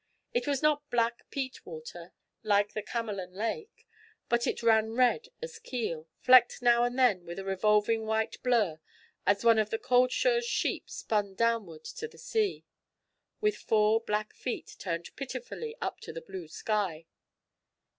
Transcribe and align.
It 0.33 0.47
was 0.47 0.63
not 0.63 0.89
black 0.89 1.29
peat 1.29 1.63
water 1.63 2.11
like 2.41 2.73
the 2.73 2.81
Camelon 2.81 3.33
Lane, 3.35 3.67
but 4.29 4.47
it 4.47 4.63
ran 4.63 4.93
red 4.93 5.27
as 5.43 5.59
keel, 5.59 6.07
flecked 6.17 6.59
now 6.59 6.83
and 6.83 6.97
then 6.97 7.23
with 7.23 7.37
a 7.37 7.45
revolving 7.45 8.07
white 8.07 8.41
blur 8.41 8.79
as 9.27 9.43
one 9.43 9.59
of 9.59 9.69
the 9.69 9.77
Cauldshaws 9.77 10.43
sheep 10.43 10.89
spun 10.89 11.35
downward 11.35 11.83
to 11.83 12.07
the 12.07 12.17
sea, 12.17 12.65
with 13.41 13.57
four 13.57 13.99
black 14.01 14.33
feet 14.33 14.75
turned 14.79 15.15
pitifully 15.15 15.75
up 15.81 15.99
to 15.99 16.11
the 16.11 16.21
blue 16.23 16.47
sky. 16.47 17.05